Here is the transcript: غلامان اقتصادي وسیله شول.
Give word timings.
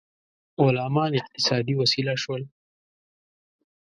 غلامان 0.63 1.11
اقتصادي 1.21 1.73
وسیله 1.81 2.13
شول. 2.23 2.41